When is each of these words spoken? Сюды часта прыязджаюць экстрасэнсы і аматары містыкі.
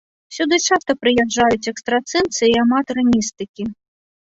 Сюды 0.35 0.57
часта 0.71 0.95
прыязджаюць 1.01 1.69
экстрасэнсы 1.73 2.43
і 2.55 2.59
аматары 2.65 3.01
містыкі. 3.13 3.71